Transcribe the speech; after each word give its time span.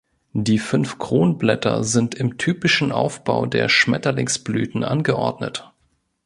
Die 0.33 0.57
fünf 0.57 0.97
Kronblätter 0.97 1.83
sind 1.83 2.15
im 2.15 2.39
typischen 2.39 2.91
Aufbau 2.91 3.45
der 3.45 3.69
Schmetterlingsblüten 3.69 4.83
angeordnet. 4.83 5.71